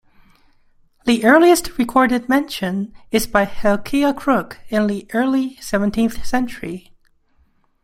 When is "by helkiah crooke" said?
3.27-4.57